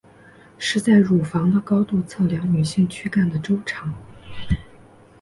[0.57, 3.93] 是在乳房的高度测量女性躯干的周长。